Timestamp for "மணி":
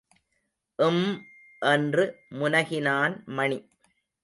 3.25-3.59